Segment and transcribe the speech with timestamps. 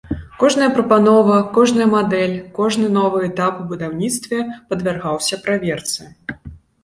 [0.41, 4.39] Кожная прапанова, кожная мадэль, кожны новы этап у будаўніцтве
[4.73, 6.01] падвяргаўся праверцы.